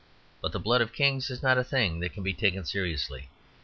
But 0.41 0.51
the 0.51 0.59
blood 0.59 0.81
of 0.81 0.93
kings 0.93 1.29
is 1.29 1.43
not 1.43 1.59
a 1.59 1.63
thing 1.63 1.99
that 1.99 2.13
can 2.13 2.23
be 2.23 2.33
taken 2.33 2.65
seriously. 2.65 3.29